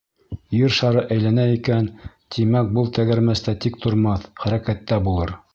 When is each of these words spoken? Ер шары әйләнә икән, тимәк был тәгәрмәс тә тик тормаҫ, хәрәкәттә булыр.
Ер 0.59 0.71
шары 0.77 1.03
әйләнә 1.15 1.43
икән, 1.57 1.91
тимәк 2.37 2.73
был 2.79 2.91
тәгәрмәс 2.99 3.47
тә 3.49 3.57
тик 3.67 3.81
тормаҫ, 3.85 4.29
хәрәкәттә 4.45 5.03
булыр. 5.11 5.41